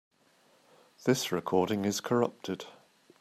This 1.03 1.31
recording 1.31 1.85
is 1.85 2.01
corrupted. 2.01 2.65